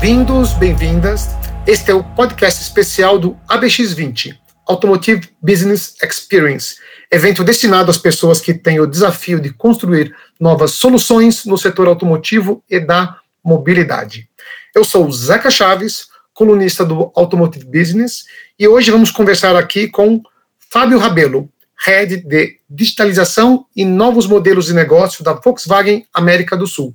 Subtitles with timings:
[0.00, 1.30] Bem-vindos, bem-vindas.
[1.66, 6.76] Este é o podcast especial do ABX20, Automotive Business Experience,
[7.10, 12.62] evento destinado às pessoas que têm o desafio de construir novas soluções no setor automotivo
[12.70, 14.30] e da mobilidade.
[14.72, 18.24] Eu sou Zeca Chaves, colunista do Automotive Business,
[18.56, 20.22] e hoje vamos conversar aqui com
[20.70, 21.50] Fábio Rabelo,
[21.84, 26.94] Head de Digitalização e Novos Modelos de Negócio da Volkswagen América do Sul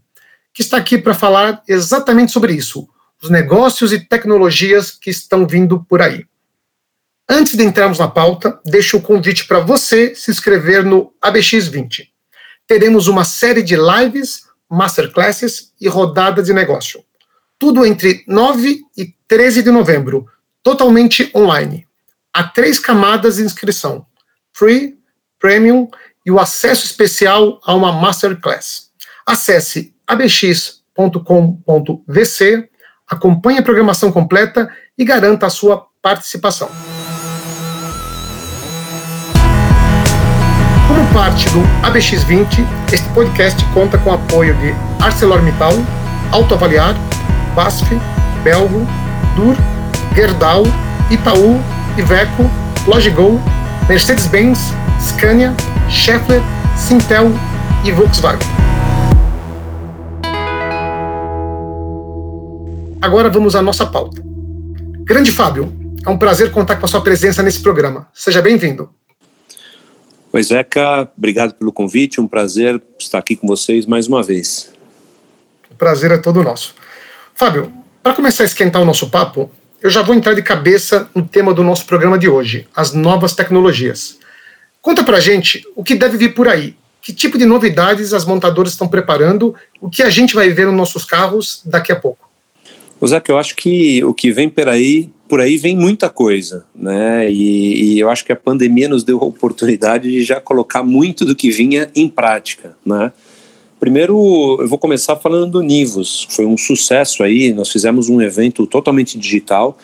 [0.54, 2.88] que está aqui para falar exatamente sobre isso,
[3.24, 6.26] os negócios e tecnologias que estão vindo por aí.
[7.30, 12.10] Antes de entrarmos na pauta, deixo o convite para você se inscrever no ABX20.
[12.68, 17.02] Teremos uma série de lives, masterclasses e rodadas de negócio.
[17.58, 20.28] Tudo entre 9 e 13 de novembro,
[20.62, 21.88] totalmente online.
[22.34, 24.06] Há três camadas de inscrição:
[24.52, 24.98] Free,
[25.40, 25.88] Premium
[26.26, 28.92] e o acesso especial a uma masterclass.
[29.26, 30.84] Acesse abx.com.vc,
[33.10, 36.70] acompanhe a programação completa e garanta a sua participação.
[40.88, 45.74] Como parte do ABX20, este podcast conta com o apoio de ArcelorMittal,
[46.32, 46.96] Autoavaliar,
[47.56, 47.86] BASF,
[48.44, 48.86] Belgo,
[49.36, 49.56] Dur,
[50.14, 50.64] Gerdau,
[51.10, 51.60] Itaú,
[51.98, 52.50] Iveco,
[52.88, 53.40] Logigol,
[53.88, 55.54] Mercedes-Benz, Scania,
[55.90, 56.42] Schaeffler,
[56.76, 57.32] Sintel
[57.84, 58.63] e Volkswagen.
[63.04, 64.24] Agora vamos à nossa pauta.
[65.04, 65.74] Grande Fábio,
[66.06, 68.08] é um prazer contar com a sua presença nesse programa.
[68.14, 68.90] Seja bem-vindo.
[70.32, 72.22] Oi, Zeca, obrigado pelo convite.
[72.22, 74.72] Um prazer estar aqui com vocês mais uma vez.
[75.70, 76.76] O prazer é todo nosso.
[77.36, 81.28] Fábio, para começar a esquentar o nosso papo, eu já vou entrar de cabeça no
[81.28, 84.18] tema do nosso programa de hoje, as novas tecnologias.
[84.82, 86.78] Conta pra gente o que deve vir por aí.
[87.02, 89.54] Que tipo de novidades as montadoras estão preparando?
[89.82, 92.23] O que a gente vai ver nos nossos carros daqui a pouco?
[93.04, 96.64] O Zé, eu acho que o que vem por aí, por aí vem muita coisa,
[96.74, 97.30] né?
[97.30, 101.26] E, e, eu acho que a pandemia nos deu a oportunidade de já colocar muito
[101.26, 103.12] do que vinha em prática, né?
[103.78, 106.30] Primeiro, eu vou começar falando do Nivus.
[106.30, 107.52] Foi um sucesso aí.
[107.52, 109.78] Nós fizemos um evento totalmente digital.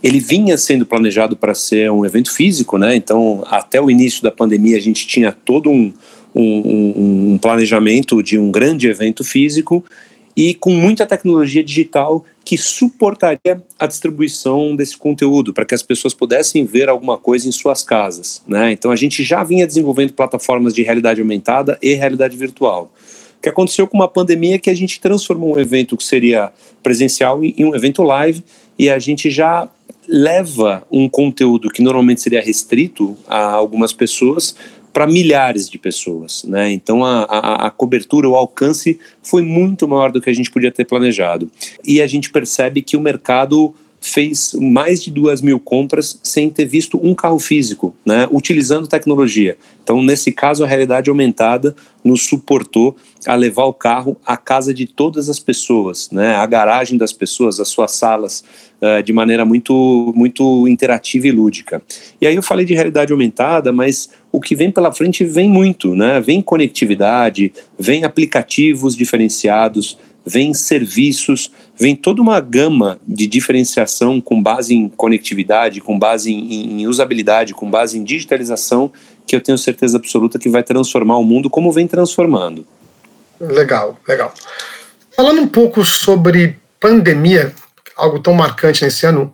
[0.00, 2.94] Ele vinha sendo planejado para ser um evento físico, né?
[2.94, 5.92] Então, até o início da pandemia, a gente tinha todo um,
[6.32, 9.84] um, um planejamento de um grande evento físico
[10.40, 16.14] e com muita tecnologia digital que suportaria a distribuição desse conteúdo para que as pessoas
[16.14, 18.42] pudessem ver alguma coisa em suas casas.
[18.48, 18.72] Né?
[18.72, 22.90] Então a gente já vinha desenvolvendo plataformas de realidade aumentada e realidade virtual.
[23.36, 26.50] O que aconteceu com uma pandemia é que a gente transformou um evento que seria
[26.82, 28.42] presencial em um evento live
[28.78, 29.68] e a gente já
[30.08, 34.56] leva um conteúdo que normalmente seria restrito a algumas pessoas
[34.92, 36.70] para milhares de pessoas, né?
[36.72, 40.72] Então a, a, a, cobertura, o alcance foi muito maior do que a gente podia
[40.72, 41.50] ter planejado.
[41.84, 46.64] E a gente percebe que o mercado fez mais de duas mil compras sem ter
[46.64, 49.58] visto um carro físico, né, utilizando tecnologia.
[49.84, 52.96] Então, nesse caso, a realidade aumentada nos suportou
[53.26, 57.60] a levar o carro à casa de todas as pessoas, né, a garagem das pessoas,
[57.60, 58.42] as suas salas,
[58.80, 61.82] uh, de maneira muito, muito interativa e lúdica.
[62.20, 65.94] E aí eu falei de realidade aumentada, mas o que vem pela frente vem muito,
[65.94, 66.20] né?
[66.20, 74.74] Vem conectividade, vem aplicativos diferenciados, vem serviços, vem toda uma gama de diferenciação com base
[74.74, 78.92] em conectividade, com base em, em, usabilidade, com base em digitalização,
[79.26, 82.66] que eu tenho certeza absoluta que vai transformar o mundo como vem transformando.
[83.40, 84.32] Legal, legal.
[85.16, 87.52] Falando um pouco sobre pandemia,
[87.96, 89.32] algo tão marcante nesse ano,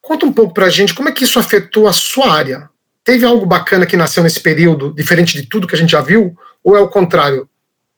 [0.00, 2.68] conta um pouco para a gente como é que isso afetou a sua área.
[3.04, 6.34] Teve algo bacana que nasceu nesse período, diferente de tudo que a gente já viu,
[6.64, 7.46] ou é o contrário?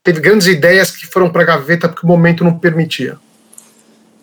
[0.07, 3.19] teve grandes ideias que foram para a gaveta porque o momento não permitia?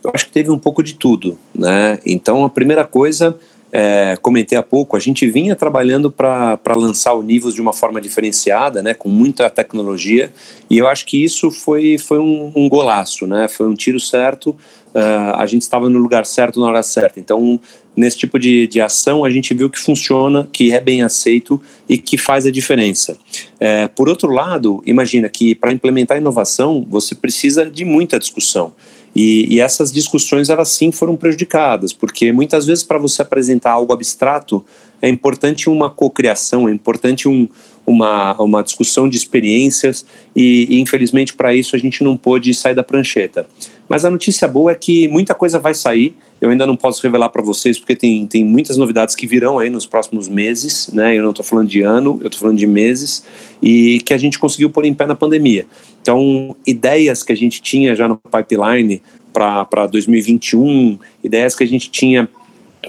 [0.01, 1.99] Eu acho que teve um pouco de tudo, né?
[2.05, 3.37] Então a primeira coisa,
[3.69, 7.99] é, comentei há pouco, a gente vinha trabalhando para lançar o Nivus de uma forma
[7.99, 8.93] diferenciada, né?
[8.93, 10.31] Com muita tecnologia
[10.69, 13.49] e eu acho que isso foi foi um, um golaço, né?
[13.49, 14.51] Foi um tiro certo.
[14.95, 17.19] Uh, a gente estava no lugar certo na hora certa.
[17.19, 17.59] Então
[17.95, 21.97] nesse tipo de, de ação, a gente viu que funciona, que é bem aceito e
[21.97, 23.17] que faz a diferença.
[23.59, 28.73] É, por outro lado, imagina que para implementar inovação, você precisa de muita discussão.
[29.15, 33.93] E, e, essas discussões, elas sim foram prejudicadas, porque muitas vezes para você apresentar algo
[33.93, 34.65] abstrato,
[34.99, 37.47] é importante uma cocriação, é importante um,
[37.85, 40.03] uma, uma discussão de experiências,
[40.35, 43.45] e, e infelizmente para isso a gente não pôde sair da prancheta.
[43.87, 47.29] Mas a notícia boa é que muita coisa vai sair, eu ainda não posso revelar
[47.29, 51.17] para vocês porque tem, tem muitas novidades que virão aí nos próximos meses, né?
[51.17, 53.23] Eu não estou falando de ano, eu estou falando de meses
[53.61, 55.65] e que a gente conseguiu pôr em pé na pandemia.
[56.01, 59.01] Então, ideias que a gente tinha já no pipeline
[59.31, 62.27] para 2021, ideias que a gente tinha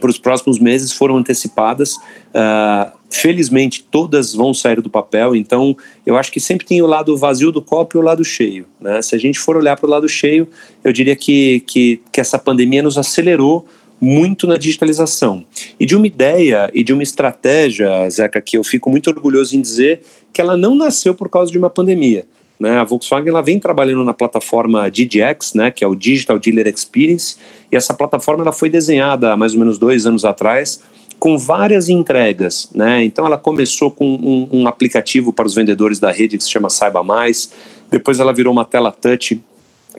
[0.01, 1.97] para os próximos meses foram antecipadas.
[1.97, 7.17] Uh, felizmente, todas vão sair do papel, então eu acho que sempre tem o lado
[7.17, 8.67] vazio do copo e o lado cheio.
[8.81, 9.01] Né?
[9.03, 10.49] Se a gente for olhar para o lado cheio,
[10.83, 13.67] eu diria que, que, que essa pandemia nos acelerou
[14.01, 15.45] muito na digitalização.
[15.79, 19.61] E de uma ideia e de uma estratégia, Zeca, que eu fico muito orgulhoso em
[19.61, 20.03] dizer
[20.33, 22.27] que ela não nasceu por causa de uma pandemia.
[22.59, 22.79] Né?
[22.79, 27.37] A Volkswagen ela vem trabalhando na plataforma DDX, né, que é o Digital Dealer Experience,
[27.75, 30.81] e essa plataforma ela foi desenhada há mais ou menos dois anos atrás
[31.19, 32.71] com várias entregas.
[32.73, 33.03] Né?
[33.05, 36.71] Então ela começou com um, um aplicativo para os vendedores da rede que se chama
[36.71, 37.51] Saiba Mais,
[37.91, 39.43] depois ela virou uma tela touch,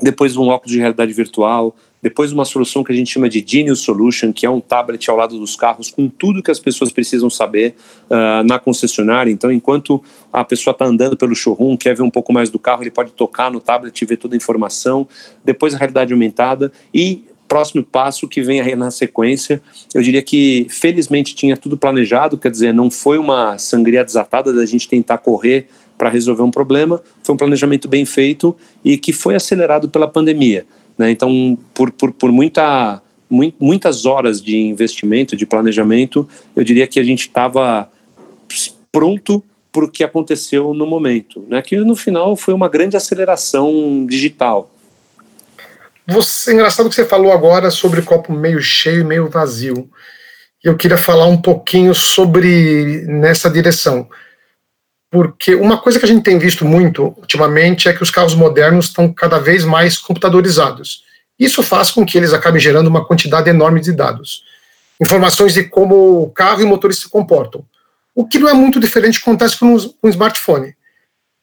[0.01, 3.79] depois um óculos de realidade virtual, depois uma solução que a gente chama de Genius
[3.81, 7.29] Solution, que é um tablet ao lado dos carros com tudo que as pessoas precisam
[7.29, 7.75] saber
[8.09, 9.31] uh, na concessionária.
[9.31, 12.83] Então, enquanto a pessoa está andando pelo showroom, quer ver um pouco mais do carro,
[12.83, 15.07] ele pode tocar no tablet e ver toda a informação.
[15.43, 17.25] Depois a realidade aumentada e
[17.55, 19.61] próximo passo que vem aí na sequência,
[19.93, 24.65] eu diria que felizmente tinha tudo planejado, quer dizer, não foi uma sangria desatada da
[24.65, 28.53] gente tentar correr para resolver um problema, foi um planejamento bem feito
[28.83, 30.65] e que foi acelerado pela pandemia.
[30.97, 31.11] Né?
[31.11, 33.01] Então, por, por, por muita,
[33.57, 37.89] muitas horas de investimento, de planejamento, eu diria que a gente estava
[38.91, 39.41] pronto
[39.71, 41.61] para o que aconteceu no momento, né?
[41.61, 44.74] que no final foi uma grande aceleração digital.
[46.07, 49.89] Você, engraçado que você falou agora sobre copo meio cheio e meio vazio.
[50.63, 54.09] Eu queria falar um pouquinho sobre nessa direção
[55.15, 58.87] porque uma coisa que a gente tem visto muito ultimamente é que os carros modernos
[58.87, 61.05] estão cada vez mais computadorizados.
[61.39, 64.43] Isso faz com que eles acabem gerando uma quantidade enorme de dados.
[65.01, 67.65] Informações de como o carro e o motorista se comportam.
[68.13, 70.75] O que não é muito diferente acontece com um smartphone.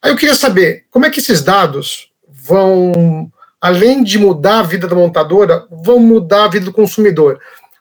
[0.02, 3.32] Aí eu queria saber como é que esses dados vão,
[3.62, 7.38] além de mudar a vida da montadora, vão mudar a vida do consumidor.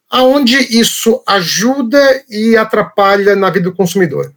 [0.08, 4.32] Aonde isso ajuda e atrapalha na vida do consumidor?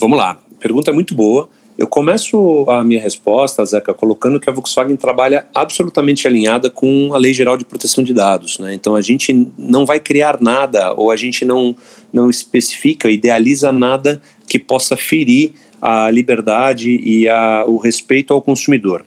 [0.00, 1.48] Vamos lá, pergunta muito boa.
[1.76, 7.18] Eu começo a minha resposta, Zeca, colocando que a Volkswagen trabalha absolutamente alinhada com a
[7.18, 8.58] Lei Geral de Proteção de Dados.
[8.58, 8.74] Né?
[8.74, 11.76] Então a gente não vai criar nada ou a gente não,
[12.12, 19.04] não especifica, idealiza nada que possa ferir a liberdade e a, o respeito ao consumidor.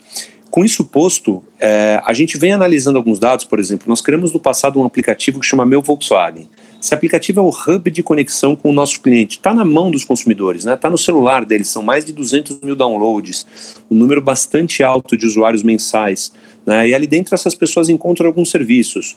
[0.52, 4.40] Com isso posto, é, a gente vem analisando alguns dados, por exemplo, nós criamos no
[4.40, 6.50] passado um aplicativo que chama Meu Volkswagen.
[6.82, 9.38] Esse aplicativo é o hub de conexão com o nosso cliente.
[9.38, 10.78] Está na mão dos consumidores, está né?
[10.78, 11.70] Tá no celular deles.
[11.70, 13.48] São mais de 200 mil downloads,
[13.90, 16.34] um número bastante alto de usuários mensais.
[16.66, 16.90] Né?
[16.90, 19.16] E ali dentro essas pessoas encontram alguns serviços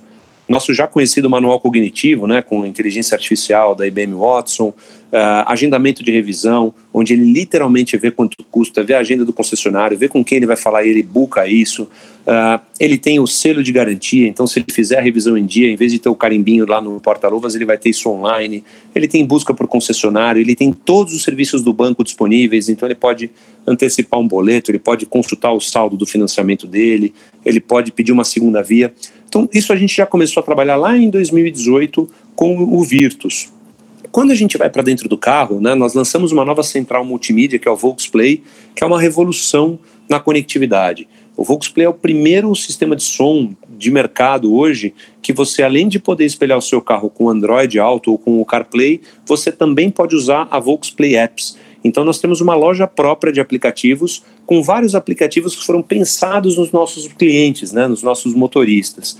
[0.48, 4.68] nosso já conhecido manual cognitivo, né, com inteligência artificial da IBM Watson,
[5.14, 9.96] uh, agendamento de revisão, onde ele literalmente vê quanto custa, vê a agenda do concessionário,
[9.96, 11.84] vê com quem ele vai falar ele buca isso.
[12.24, 15.70] Uh, ele tem o selo de garantia, então se ele fizer a revisão em dia,
[15.70, 18.64] em vez de ter o carimbinho lá no porta-luvas, ele vai ter isso online.
[18.94, 22.94] Ele tem busca por concessionário, ele tem todos os serviços do banco disponíveis, então ele
[22.94, 23.30] pode
[23.66, 27.14] antecipar um boleto, ele pode consultar o saldo do financiamento dele,
[27.44, 28.92] ele pode pedir uma segunda via.
[29.28, 33.52] Então, isso a gente já começou a trabalhar lá em 2018 com o Virtus.
[34.12, 37.58] Quando a gente vai para dentro do carro, né, nós lançamos uma nova central multimídia,
[37.58, 38.42] que é o Volksplay,
[38.74, 39.78] que é uma revolução
[40.08, 41.08] na conectividade.
[41.36, 45.98] O Volksplay é o primeiro sistema de som de mercado hoje que você, além de
[45.98, 50.14] poder espelhar o seu carro com Android Auto ou com o CarPlay, você também pode
[50.14, 51.56] usar a Volksplay Apps.
[51.84, 56.72] Então, nós temos uma loja própria de aplicativos, com vários aplicativos que foram pensados nos
[56.72, 59.18] nossos clientes, né, nos nossos motoristas.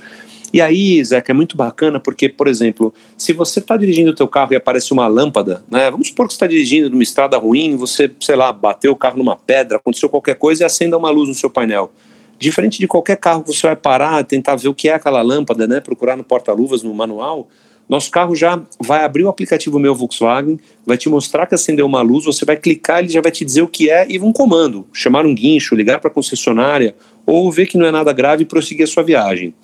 [0.51, 4.29] E aí, Zeca, é muito bacana porque, por exemplo, se você está dirigindo o teu
[4.29, 7.77] carro e aparece uma lâmpada, né, vamos supor que você está dirigindo numa estrada ruim,
[7.77, 11.29] você, sei lá, bateu o carro numa pedra, aconteceu qualquer coisa e acenda uma luz
[11.29, 11.93] no seu painel.
[12.39, 15.67] Diferente de qualquer carro que você vai parar, tentar ver o que é aquela lâmpada,
[15.67, 17.49] né, procurar no porta-luvas, no manual,
[17.89, 22.01] nosso carro já vai abrir o aplicativo Meu Volkswagen, vai te mostrar que acendeu uma
[22.01, 24.87] luz, você vai clicar, ele já vai te dizer o que é e um comando,
[24.93, 26.95] chamar um guincho, ligar para a concessionária
[27.27, 29.55] ou ver que não é nada grave e prosseguir a sua viagem.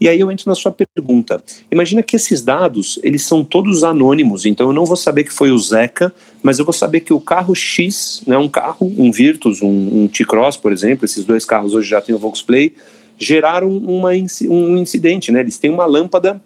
[0.00, 1.42] E aí eu entro na sua pergunta.
[1.70, 5.50] Imagina que esses dados, eles são todos anônimos, então eu não vou saber que foi
[5.50, 9.62] o Zeca, mas eu vou saber que o carro X, né, um carro, um Virtus,
[9.62, 12.72] um, um T-Cross, por exemplo, esses dois carros hoje já têm o Volksplay,
[13.18, 14.10] geraram uma,
[14.48, 15.40] um incidente, né?
[15.40, 16.40] Eles têm uma lâmpada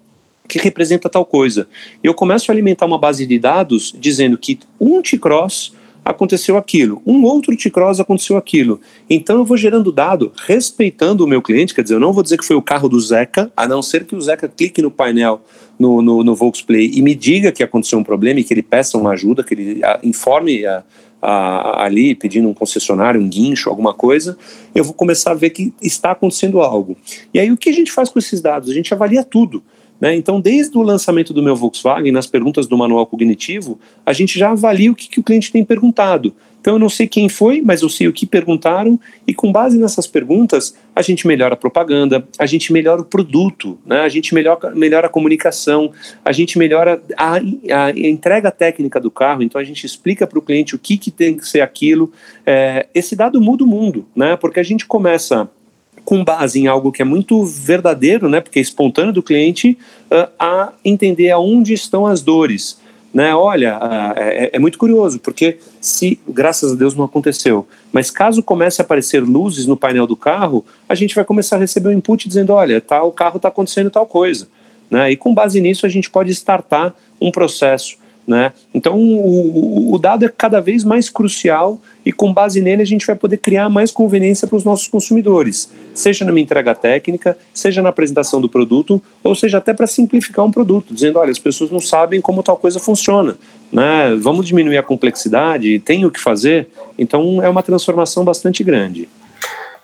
[0.48, 1.68] que representa tal coisa.
[2.02, 5.72] Eu começo a alimentar uma base de dados dizendo que um T-Cross
[6.04, 8.80] aconteceu aquilo, um outro T-Cross aconteceu aquilo.
[9.08, 12.38] Então eu vou gerando dado respeitando o meu cliente, quer dizer, eu não vou dizer
[12.38, 15.40] que foi o carro do Zeca, a não ser que o Zeca clique no painel
[15.78, 18.98] no, no, no Volksplay e me diga que aconteceu um problema e que ele peça
[18.98, 20.82] uma ajuda, que ele a, informe a,
[21.20, 24.36] a, ali pedindo um concessionário, um guincho, alguma coisa,
[24.74, 26.96] eu vou começar a ver que está acontecendo algo.
[27.32, 28.68] E aí o que a gente faz com esses dados?
[28.70, 29.62] A gente avalia tudo.
[30.02, 30.16] Né?
[30.16, 34.50] Então, desde o lançamento do meu Volkswagen, nas perguntas do manual cognitivo, a gente já
[34.50, 36.34] avalia o que, que o cliente tem perguntado.
[36.60, 39.76] Então eu não sei quem foi, mas eu sei o que perguntaram e com base
[39.76, 44.00] nessas perguntas a gente melhora a propaganda, a gente melhora o produto, né?
[44.00, 45.90] a gente melhora, melhora a comunicação,
[46.24, 50.42] a gente melhora a, a entrega técnica do carro, então a gente explica para o
[50.42, 52.12] cliente o que, que tem que ser aquilo.
[52.46, 54.36] É, esse dado muda o mundo, né?
[54.36, 55.50] porque a gente começa
[56.04, 59.78] com base em algo que é muito verdadeiro, né, porque é espontâneo do cliente,
[60.10, 62.80] uh, a entender aonde estão as dores
[63.12, 63.34] né?
[63.34, 63.78] Olha,
[64.16, 68.84] é, é, muito curioso, porque se, graças a Deus, não aconteceu, mas caso comece a
[68.84, 72.54] aparecer luzes no painel do carro, a gente vai começar a receber um input dizendo,
[72.54, 74.48] olha, tá, o carro está acontecendo tal coisa.
[74.90, 75.12] Né?
[75.12, 77.96] E com base nisso a gente pode startar um processo.
[78.26, 78.52] Né?
[78.72, 83.04] Então o, o, dado é cada vez mais crucial e com base nele a gente
[83.04, 87.88] vai poder criar mais conveniência para os nossos consumidores, seja numa entrega técnica, seja na
[87.88, 91.80] apresentação do produto, ou seja até para simplificar um produto, dizendo, olha, as pessoas não
[91.80, 93.36] sabem como tal coisa funciona,
[93.72, 94.14] né?
[94.20, 99.08] Vamos diminuir a complexidade, tem o que fazer, então é uma transformação bastante grande.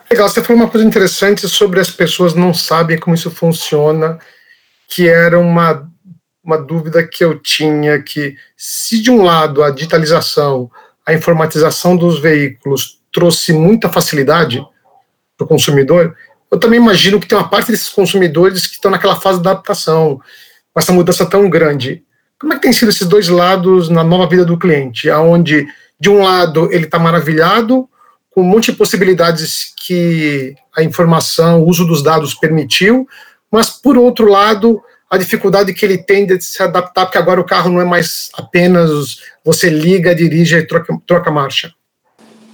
[0.09, 4.19] Legal, você falou uma coisa interessante sobre as pessoas não sabem como isso funciona,
[4.89, 5.87] que era uma
[6.49, 10.71] uma dúvida que eu tinha que se de um lado a digitalização,
[11.05, 14.67] a informatização dos veículos trouxe muita facilidade
[15.37, 16.17] para o consumidor,
[16.51, 20.19] eu também imagino que tem uma parte desses consumidores que estão naquela fase de adaptação,
[20.73, 22.03] com essa mudança tão grande.
[22.41, 25.67] Como é que tem sido esses dois lados na nova vida do cliente, aonde
[26.01, 27.87] de um lado ele está maravilhado
[28.31, 33.07] com um monte de possibilidades que a informação, o uso dos dados permitiu,
[33.53, 37.45] mas por outro lado a dificuldade que ele tem de se adaptar, porque agora o
[37.45, 41.73] carro não é mais apenas você liga, dirige e troca, troca marcha?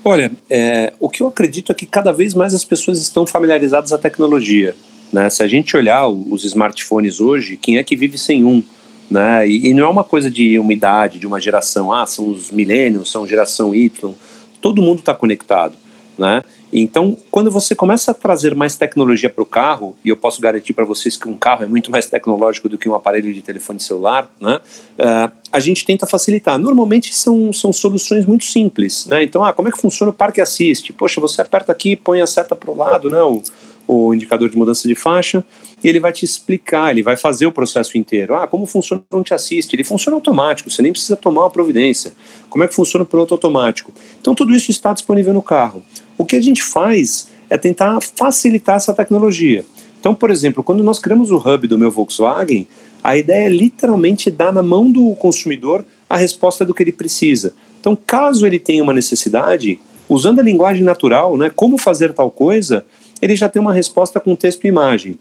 [0.05, 3.93] Olha, é, o que eu acredito é que cada vez mais as pessoas estão familiarizadas
[3.93, 4.77] à tecnologia.
[5.13, 5.31] Né?
[5.31, 8.63] Se a gente olhar os smartphones hoje, quem é que vive sem um?
[9.11, 9.49] Né?
[9.49, 12.51] E, e não é uma coisa de uma idade, de uma geração, ah, são os
[12.51, 14.15] milênios, são geração Y,
[14.61, 15.75] todo mundo está conectado.
[16.19, 16.43] Né?
[16.77, 20.73] Então, quando você começa a trazer mais tecnologia para o carro, e eu posso garantir
[20.73, 23.79] para vocês que um carro é muito mais tecnológico do que um aparelho de telefone
[23.79, 24.59] celular, né?
[24.99, 26.59] Uh, a gente tenta facilitar.
[26.59, 29.07] Normalmente são, são soluções muito simples.
[29.07, 29.23] Né?
[29.23, 30.93] Então, ah, como é que funciona o parque assiste?
[30.93, 33.23] Poxa, você aperta aqui, põe a seta para o lado, né?
[33.87, 35.45] O, indicador de mudança de faixa,
[35.83, 38.35] e ele vai te explicar, ele vai fazer o processo inteiro.
[38.35, 39.75] Ah, como funciona o te assiste?
[39.75, 42.15] Ele funciona automático, você nem precisa tomar uma providência.
[42.49, 43.93] Como é que funciona o piloto automático?
[44.21, 45.85] Então, tudo isso está disponível no carro.
[46.17, 49.65] O que a gente faz é tentar facilitar essa tecnologia.
[50.01, 52.67] Então, por exemplo, quando nós criamos o hub do meu Volkswagen,
[53.03, 57.55] a ideia é literalmente dar na mão do consumidor a resposta do que ele precisa.
[57.81, 59.79] Então, caso ele tenha uma necessidade,
[60.09, 62.85] usando a linguagem natural, né, como fazer tal coisa,
[63.21, 65.19] ele já tem uma resposta com texto e imagem.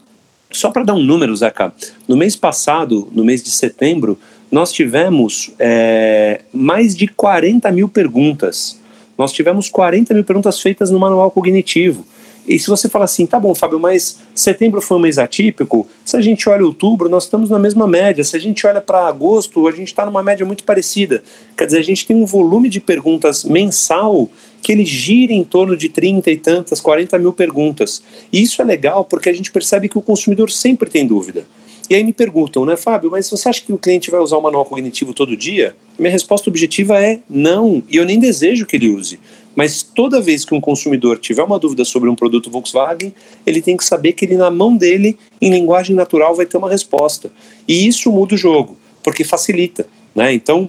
[0.50, 1.72] Só para dar um número, Zeca,
[2.06, 4.18] no mês passado, no mês de setembro,
[4.50, 8.78] nós tivemos é, mais de 40 mil perguntas
[9.16, 12.04] nós tivemos 40 mil perguntas feitas no manual cognitivo.
[12.46, 16.14] E se você fala assim, tá bom, Fábio, mas setembro foi um mês atípico, se
[16.14, 18.22] a gente olha outubro, nós estamos na mesma média.
[18.22, 21.22] Se a gente olha para agosto, a gente está numa média muito parecida.
[21.56, 24.28] Quer dizer, a gente tem um volume de perguntas mensal
[24.60, 28.02] que ele gira em torno de 30 e tantas, 40 mil perguntas.
[28.30, 31.46] E isso é legal porque a gente percebe que o consumidor sempre tem dúvida.
[31.88, 34.40] E aí me perguntam, né, Fábio, mas você acha que o cliente vai usar o
[34.40, 35.76] manual cognitivo todo dia?
[35.98, 39.18] Minha resposta objetiva é não, e eu nem desejo que ele use.
[39.54, 43.14] Mas toda vez que um consumidor tiver uma dúvida sobre um produto Volkswagen,
[43.46, 46.68] ele tem que saber que ele, na mão dele, em linguagem natural, vai ter uma
[46.68, 47.30] resposta.
[47.68, 49.86] E isso muda o jogo, porque facilita.
[50.14, 50.32] Né?
[50.32, 50.68] Então,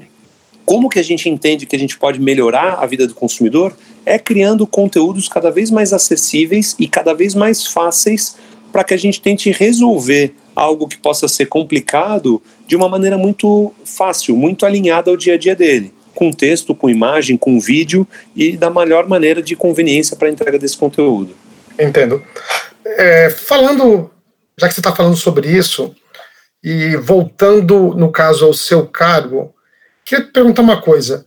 [0.65, 3.75] como que a gente entende que a gente pode melhorar a vida do consumidor?
[4.05, 8.35] É criando conteúdos cada vez mais acessíveis e cada vez mais fáceis
[8.71, 13.73] para que a gente tente resolver algo que possa ser complicado de uma maneira muito
[13.83, 18.55] fácil, muito alinhada ao dia a dia dele, com texto, com imagem, com vídeo e
[18.55, 21.35] da melhor maneira de conveniência para a entrega desse conteúdo.
[21.77, 22.23] Entendo.
[22.85, 24.09] É, falando,
[24.57, 25.93] já que você está falando sobre isso,
[26.63, 29.53] e voltando, no caso, ao seu cargo,
[30.03, 31.25] queria perguntar uma coisa.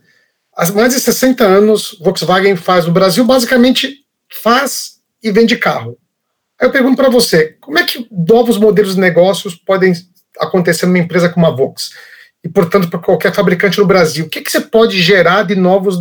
[0.55, 3.99] Há mais de 60 anos, Volkswagen faz no Brasil, basicamente
[4.43, 5.97] faz e vende carro.
[6.59, 9.93] Aí eu pergunto para você, como é que novos modelos de negócios podem
[10.39, 11.91] acontecer numa empresa como a Vox?
[12.43, 14.25] E, portanto, para qualquer fabricante no Brasil.
[14.25, 15.97] O que, que você pode gerar de novos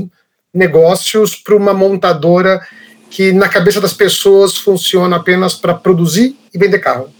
[0.52, 2.60] negócios para uma montadora
[3.10, 7.10] que, na cabeça das pessoas, funciona apenas para produzir e vender carro?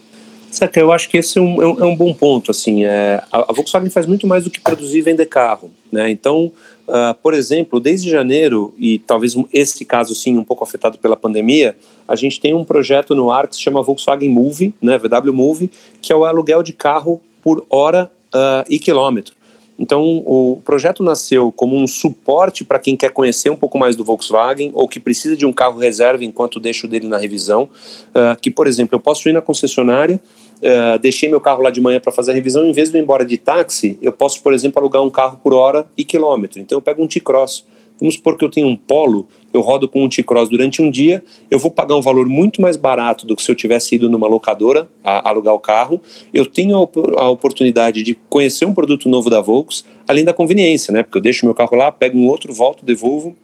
[0.51, 2.51] Certo, eu acho que esse é um, é um é bom ponto.
[2.51, 5.71] Assim, é, a, Volkswagen faz muito mais do que produzir e vender carro.
[5.93, 6.11] Né?
[6.11, 6.53] Então,
[6.89, 11.77] uh, por exemplo, desde janeiro, e talvez esse caso sim um pouco afetado pela pandemia,
[12.07, 15.71] a gente tem um projeto no ar que se chama Volkswagen Move, né, VW Move,
[16.01, 19.39] que é o aluguel de carro por hora uh, e quilômetro.
[19.79, 24.03] Então, o projeto nasceu como um suporte para quem quer conhecer um pouco mais do
[24.03, 27.69] Volkswagen ou que precisa de um carro reserva enquanto deixo dele na revisão.
[28.09, 30.21] Uh, que, por exemplo, eu posso ir na concessionária,
[30.59, 33.03] uh, deixei meu carro lá de manhã para fazer a revisão, em vez de ir
[33.03, 36.61] embora de táxi, eu posso, por exemplo, alugar um carro por hora e quilômetro.
[36.61, 37.65] Então, eu pego um T-Cross.
[38.01, 41.23] Vamos supor que eu tenho um Polo eu rodo com um T-Cross durante um dia,
[41.51, 44.27] eu vou pagar um valor muito mais barato do que se eu tivesse ido numa
[44.27, 46.01] locadora a, a alugar o carro.
[46.33, 50.93] Eu tenho a, a, oportunidade de conhecer um produto novo da Volks, além da conveniência,
[50.93, 51.03] né?
[51.03, 53.35] Porque eu deixo meu carro lá, pego um outro, volto, devolvo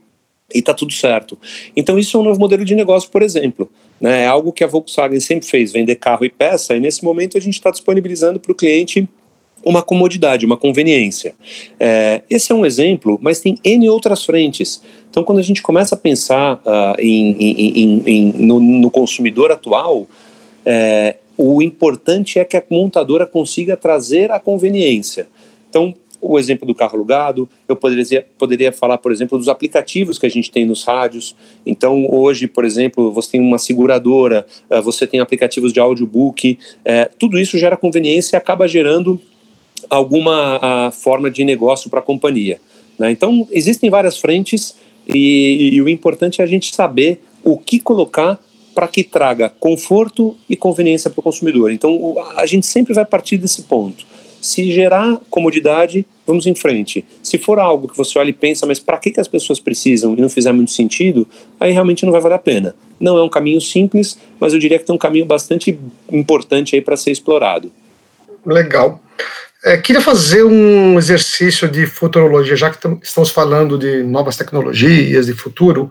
[0.54, 1.38] e está tudo certo.
[1.75, 3.71] Então isso é um novo modelo de negócio, por exemplo.
[4.00, 4.22] Né?
[4.22, 7.40] É algo que a Volkswagen sempre fez, vender carro e peça, e nesse momento a
[7.40, 9.08] gente está disponibilizando para o cliente
[9.64, 11.34] uma comodidade, uma conveniência.
[11.80, 14.82] É, esse é um exemplo, mas tem N outras frentes.
[15.10, 20.06] Então, quando a gente começa a pensar uh, em, em, em, no, no, consumidor atual,
[20.66, 25.28] é, o importante é que a montadora consiga trazer a conveniência.
[25.70, 30.26] Então, o exemplo do carro alugado, eu poderia, poderia falar, por exemplo, dos aplicativos que
[30.26, 31.35] a gente tem nos rádios.
[31.64, 37.14] Então, hoje, por exemplo, você tem uma seguradora, uh, você tem aplicativos de audiobook, uh,
[37.18, 39.21] tudo isso gera conveniência e acaba gerando
[39.90, 42.59] alguma forma de negócio para a companhia.
[42.99, 43.11] Né?
[43.11, 44.75] Então, existem várias frentes
[45.06, 48.40] e, e o importante é a gente saber o que colocar
[48.75, 51.71] para que traga conforto e conveniência para o consumidor.
[51.71, 54.04] Então, a gente sempre vai partir desse ponto.
[54.44, 57.02] Se gerar comodidade, vamos em frente.
[57.22, 60.12] Se for algo que você olha e pensa, mas para que, que as pessoas precisam
[60.12, 61.26] e não fizer muito sentido,
[61.58, 62.76] aí realmente não vai valer a pena.
[63.00, 65.78] Não é um caminho simples, mas eu diria que tem um caminho bastante
[66.12, 67.72] importante aí para ser explorado.
[68.44, 69.00] Legal.
[69.64, 75.33] É, queria fazer um exercício de futurologia, já que estamos falando de novas tecnologias, de
[75.33, 75.90] futuro,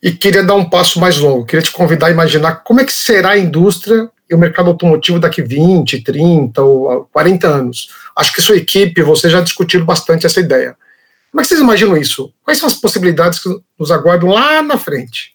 [0.00, 1.44] e queria dar um passo mais longo.
[1.44, 5.18] Queria te convidar a imaginar como é que será a indústria e o mercado automotivo
[5.18, 7.90] daqui 20, 30 ou 40 anos.
[8.16, 10.76] Acho que sua equipe, você já discutiram bastante essa ideia.
[11.30, 12.32] Como é que vocês imaginam isso?
[12.44, 15.34] Quais são as possibilidades que nos aguardam lá na frente?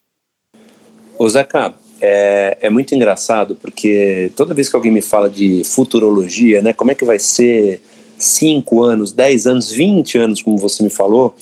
[1.18, 6.62] Ô Zeca, é, é, muito engraçado porque toda vez que alguém me fala de futurologia,
[6.62, 7.82] né, como é que vai ser
[8.18, 11.36] 5 anos, 10 anos, 20 anos, como você me falou,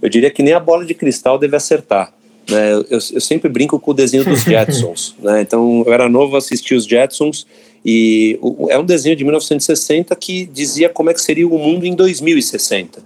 [0.00, 2.12] eu diria que nem a bola de cristal deve acertar.
[2.48, 2.72] Né?
[2.72, 5.14] Eu, eu, sempre brinco com o desenho dos Jetsons.
[5.18, 5.40] né?
[5.40, 7.46] Então, eu era novo, assisti os Jetsons
[7.84, 11.86] e o, é um desenho de 1960 que dizia como é que seria o mundo
[11.86, 13.02] em 2060.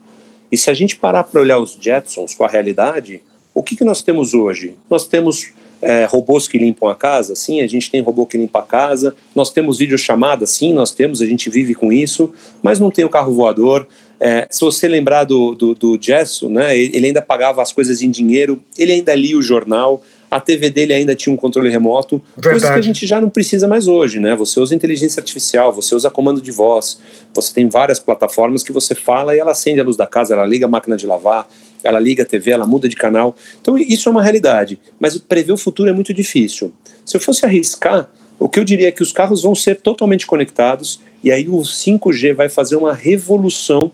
[0.50, 3.20] E se a gente parar para olhar os Jetsons com a realidade,
[3.54, 4.74] o que, que nós temos hoje?
[4.88, 7.34] Nós temos é, robôs que limpam a casa?
[7.34, 9.14] Sim, a gente tem robô que limpa a casa.
[9.34, 10.46] Nós temos videochamada?
[10.46, 13.86] Sim, nós temos, a gente vive com isso, mas não tem o carro voador.
[14.20, 18.10] É, se você lembrar do, do, do Gesso, né, ele ainda pagava as coisas em
[18.10, 22.50] dinheiro, ele ainda lia o jornal, a TV dele ainda tinha um controle remoto, Verdade.
[22.50, 24.34] coisas que a gente já não precisa mais hoje, né?
[24.36, 27.00] Você usa inteligência artificial, você usa comando de voz,
[27.32, 30.44] você tem várias plataformas que você fala e ela acende a luz da casa, ela
[30.44, 31.48] liga a máquina de lavar,
[31.82, 33.34] ela liga a TV, ela muda de canal.
[33.60, 36.72] Então isso é uma realidade, mas prever o futuro é muito difícil.
[37.06, 40.26] Se eu fosse arriscar, o que eu diria é que os carros vão ser totalmente
[40.26, 43.90] conectados e aí o 5G vai fazer uma revolução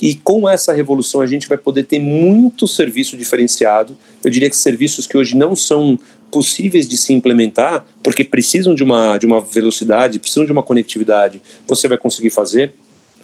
[0.00, 3.96] e com essa revolução a gente vai poder ter muito serviço diferenciado.
[4.22, 5.98] Eu diria que serviços que hoje não são
[6.30, 11.42] possíveis de se implementar, porque precisam de uma, de uma velocidade, precisam de uma conectividade,
[11.66, 12.72] você vai conseguir fazer.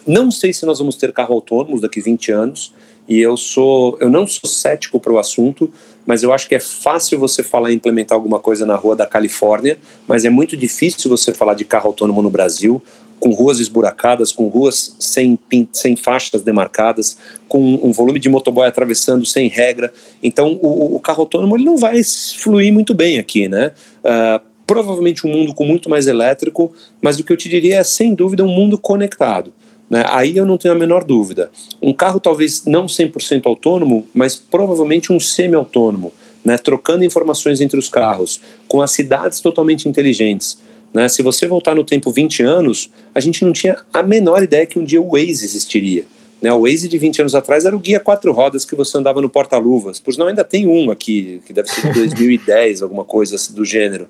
[0.05, 2.73] Não sei se nós vamos ter carro autônomos daqui 20 anos,
[3.09, 5.73] e eu sou, eu não sou cético para o assunto,
[6.05, 9.07] mas eu acho que é fácil você falar em implementar alguma coisa na rua da
[9.07, 12.81] Califórnia, mas é muito difícil você falar de carro autônomo no Brasil,
[13.19, 15.37] com ruas esburacadas, com ruas sem,
[15.71, 19.91] sem faixas demarcadas, com um volume de motoboy atravessando sem regra.
[20.23, 23.71] Então, o, o carro autônomo ele não vai fluir muito bem aqui, né?
[23.99, 27.83] Uh, provavelmente um mundo com muito mais elétrico, mas o que eu te diria é,
[27.83, 29.51] sem dúvida, um mundo conectado.
[29.89, 30.03] Né?
[30.07, 31.49] Aí eu não tenho a menor dúvida.
[31.81, 36.13] Um carro talvez não 100% autônomo, mas provavelmente um semi-autônomo,
[36.45, 36.57] né?
[36.57, 40.59] trocando informações entre os carros, com as cidades totalmente inteligentes.
[40.93, 41.07] Né?
[41.07, 44.79] Se você voltar no tempo 20 anos, a gente não tinha a menor ideia que
[44.79, 46.05] um dia o Waze existiria.
[46.41, 49.21] Né, o Waze de 20 anos atrás era o guia quatro rodas que você andava
[49.21, 49.99] no porta-luvas.
[49.99, 54.07] Por não ainda tem um aqui, que deve ser de 2010, alguma coisa do gênero.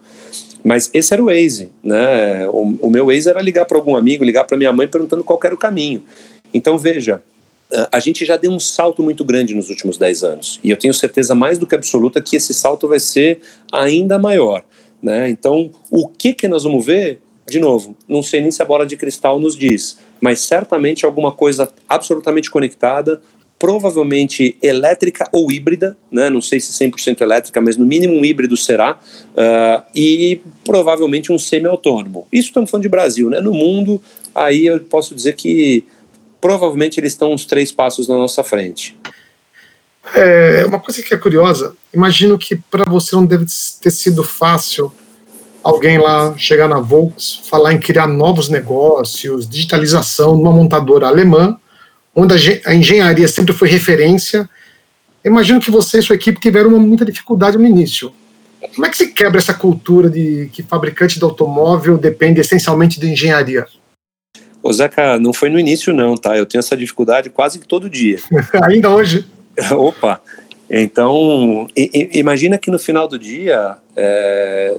[0.63, 2.48] Mas esse era o Waze, né?
[2.50, 5.39] O, o meu Waze era ligar para algum amigo, ligar para minha mãe perguntando qual
[5.44, 6.04] era o caminho.
[6.54, 7.22] Então veja,
[7.92, 10.60] a gente já deu um salto muito grande nos últimos 10 anos.
[10.63, 14.63] E eu tenho certeza mais do que absoluta que esse salto vai ser ainda maior.
[15.01, 15.29] Né?
[15.29, 17.21] Então, o que, que nós vamos ver?
[17.47, 21.31] De novo, não sei nem se a bola de cristal nos diz, mas certamente alguma
[21.31, 23.21] coisa absolutamente conectada,
[23.57, 26.29] provavelmente elétrica ou híbrida, né?
[26.29, 31.38] não sei se 100% elétrica, mas no mínimo um híbrido será, uh, e provavelmente um
[31.38, 32.27] semi-autônomo.
[32.31, 33.41] Isso estamos falando de Brasil, né?
[33.41, 34.01] no mundo,
[34.33, 35.83] aí eu posso dizer que
[36.39, 38.95] provavelmente eles estão uns três passos na nossa frente.
[40.13, 43.45] É, uma coisa que é curiosa, imagino que para você não deve
[43.81, 44.91] ter sido fácil
[45.63, 51.57] alguém lá chegar na Volks, falar em criar novos negócios, digitalização numa montadora alemã,
[52.15, 54.49] onde a engenharia sempre foi referência.
[55.23, 58.12] Imagino que você e sua equipe tiveram uma, muita dificuldade no início.
[58.75, 63.09] Como é que se quebra essa cultura de que fabricante de automóvel depende essencialmente de
[63.09, 63.65] engenharia?
[64.62, 66.38] Ô Zeca, não foi no início não, tá?
[66.38, 68.19] Eu tenho essa dificuldade quase que todo dia.
[68.63, 69.25] Ainda hoje?
[69.71, 70.21] Opa!
[70.69, 71.67] Então,
[72.13, 74.77] imagina que no final do dia, é,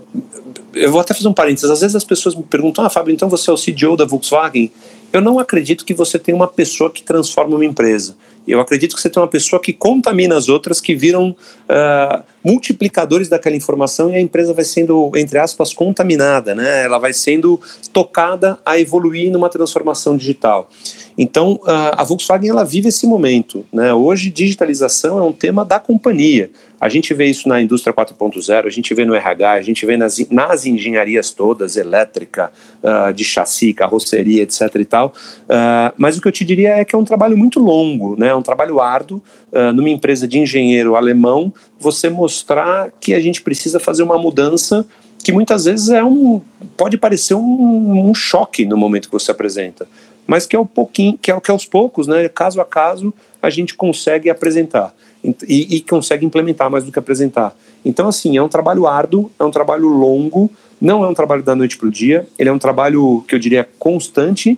[0.73, 3.29] eu vou até fazer um parênteses, às vezes as pessoas me perguntam, ah Fábio, então
[3.29, 4.71] você é o CDO da Volkswagen?
[5.13, 8.15] Eu não acredito que você tem uma pessoa que transforma uma empresa.
[8.47, 13.29] Eu acredito que você tem uma pessoa que contamina as outras, que viram uh, multiplicadores
[13.29, 16.85] daquela informação e a empresa vai sendo, entre aspas, contaminada, né?
[16.85, 17.61] Ela vai sendo
[17.93, 20.71] tocada a evoluir numa transformação digital.
[21.19, 23.93] Então, a Volkswagen ela vive esse momento, né?
[23.93, 26.51] Hoje, digitalização é um tema da companhia.
[26.81, 29.99] A gente vê isso na indústria 4.0, a gente vê no RH, a gente vê
[29.99, 32.51] nas, nas engenharias todas, elétrica,
[32.83, 34.75] uh, de chassi, carroceria, etc.
[34.77, 35.13] e tal.
[35.43, 38.29] Uh, mas o que eu te diria é que é um trabalho muito longo, né?
[38.29, 39.23] É um trabalho árduo.
[39.53, 44.87] Uh, numa empresa de engenheiro alemão, você mostrar que a gente precisa fazer uma mudança
[45.23, 46.41] que muitas vezes é um
[46.77, 49.87] pode parecer um, um choque no momento que você apresenta,
[50.31, 52.29] mas que é um pouquinho, que é, que é aos poucos, né?
[52.29, 53.13] Caso a caso,
[53.43, 57.53] a gente consegue apresentar e, e consegue implementar mais do que apresentar.
[57.85, 60.49] Então, assim, é um trabalho árduo, é um trabalho longo,
[60.81, 63.41] não é um trabalho da noite para o dia, ele é um trabalho que eu
[63.41, 64.57] diria constante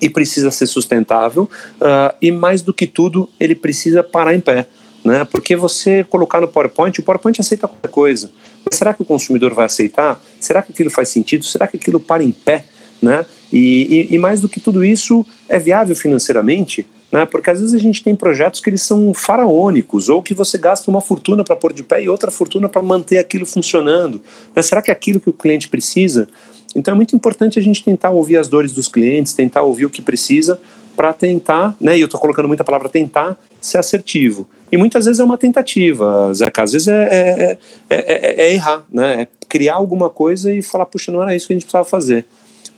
[0.00, 4.66] e precisa ser sustentável, uh, e mais do que tudo, ele precisa parar em pé.
[5.04, 5.26] Né?
[5.26, 8.30] Porque você colocar no PowerPoint, o PowerPoint aceita qualquer coisa.
[8.64, 10.18] Mas será que o consumidor vai aceitar?
[10.40, 11.44] Será que aquilo faz sentido?
[11.44, 12.64] Será que aquilo para em pé?
[13.02, 13.26] Né?
[13.52, 16.86] E, e, e mais do que tudo isso, é viável financeiramente?
[17.12, 17.26] né?
[17.26, 20.90] Porque às vezes a gente tem projetos que eles são faraônicos, ou que você gasta
[20.90, 24.22] uma fortuna para pôr de pé e outra fortuna para manter aquilo funcionando.
[24.54, 26.26] Mas será que é aquilo que o cliente precisa?
[26.74, 29.90] Então é muito importante a gente tentar ouvir as dores dos clientes, tentar ouvir o
[29.90, 30.58] que precisa
[30.96, 31.96] para tentar, né?
[31.98, 34.48] E eu estou colocando muita palavra tentar ser assertivo.
[34.70, 36.62] E muitas vezes é uma tentativa, Zeca.
[36.62, 37.58] Às vezes é, é,
[37.90, 39.22] é, é, errar, né?
[39.22, 42.24] É criar alguma coisa e falar, puxa, não era isso que a gente precisava fazer.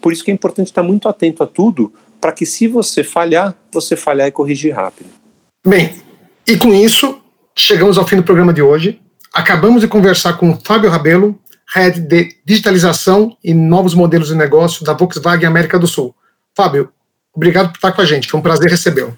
[0.04, 1.90] Por isso que é importante estar muito atento a tudo,
[2.20, 5.08] para que se você falhar, você falhar e corrigir rápido.
[5.66, 5.94] Bem,
[6.46, 7.22] e com isso,
[7.56, 9.00] chegamos ao fim do programa de hoje.
[9.32, 11.40] Acabamos de conversar com Fábio Rabelo,
[11.74, 16.14] Head de Digitalização e Novos Modelos de Negócio da Volkswagen América do Sul.
[16.54, 16.90] Fábio,
[17.32, 19.16] obrigado por estar com a gente, foi um prazer recebê-lo.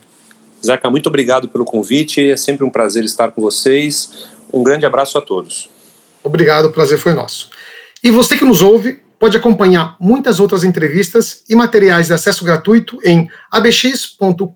[0.64, 4.28] Zeca, muito obrigado pelo convite, é sempre um prazer estar com vocês.
[4.52, 5.68] Um grande abraço a todos.
[6.22, 7.50] Obrigado, o prazer foi nosso.
[8.04, 12.98] E você que nos ouve, pode acompanhar muitas outras entrevistas e materiais de acesso gratuito
[13.04, 14.46] em abx.com.vc.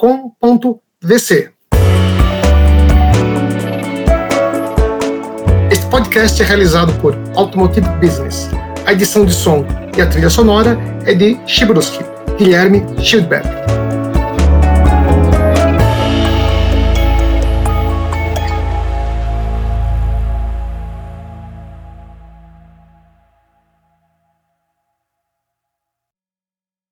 [5.71, 8.49] Este podcast é realizado por Automotive Business.
[8.87, 9.65] A edição de som
[9.97, 12.05] e a trilha sonora é de Chibruski,
[12.39, 13.80] Guilherme Schildberg.